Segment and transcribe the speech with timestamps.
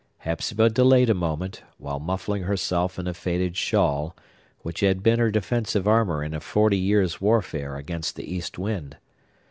[0.25, 4.15] Hepzibah delayed a moment, while muffling herself in a faded shawl,
[4.61, 8.97] which had been her defensive armor in a forty years' warfare against the east wind.